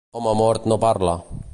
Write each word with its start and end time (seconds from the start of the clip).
Home 0.19 0.33
mort 0.39 0.65
no 0.73 0.79
parla. 0.87 1.15